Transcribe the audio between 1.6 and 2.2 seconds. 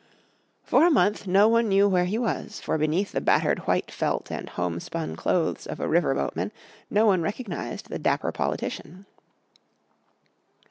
knew where he